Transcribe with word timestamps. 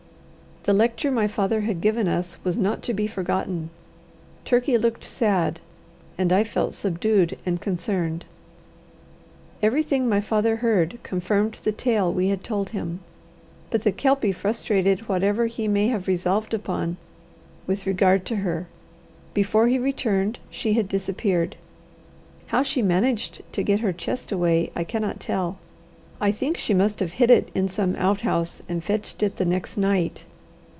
The 0.63 0.73
lecture 0.73 1.09
my 1.09 1.25
father 1.25 1.61
had 1.61 1.81
given 1.81 2.07
us 2.07 2.37
was 2.43 2.59
not 2.59 2.83
to 2.83 2.93
be 2.93 3.07
forgotten. 3.07 3.71
Turkey 4.45 4.77
looked 4.77 5.03
sad, 5.03 5.59
and 6.19 6.31
I 6.31 6.43
felt 6.43 6.75
subdued 6.75 7.35
and 7.47 7.59
concerned. 7.59 8.25
Everything 9.63 10.07
my 10.07 10.21
father 10.21 10.57
heard 10.57 10.99
confirmed 11.01 11.59
the 11.63 11.71
tale 11.71 12.13
we 12.13 12.27
had 12.27 12.43
told 12.43 12.69
him. 12.69 12.99
But 13.71 13.81
the 13.81 13.91
Kelpie 13.91 14.31
frustrated 14.33 15.07
whatever 15.09 15.47
he 15.47 15.67
may 15.67 15.87
have 15.87 16.07
resolved 16.07 16.53
upon 16.53 16.97
with 17.65 17.87
regard 17.87 18.23
to 18.27 18.35
her: 18.35 18.67
before 19.33 19.65
he 19.65 19.79
returned 19.79 20.37
she 20.51 20.73
had 20.73 20.87
disappeared. 20.87 21.55
How 22.45 22.61
she 22.61 22.83
managed 22.83 23.41
to 23.53 23.63
get 23.63 23.79
her 23.79 23.91
chest 23.93 24.31
away, 24.31 24.69
I 24.75 24.83
cannot 24.83 25.19
tell. 25.19 25.57
I 26.21 26.31
think 26.31 26.57
she 26.59 26.75
must 26.75 26.99
have 26.99 27.13
hid 27.13 27.31
it 27.31 27.49
in 27.55 27.67
some 27.67 27.95
outhouse, 27.95 28.61
and 28.69 28.83
fetched 28.83 29.23
it 29.23 29.37
the 29.37 29.43
next 29.45 29.75
night. 29.75 30.23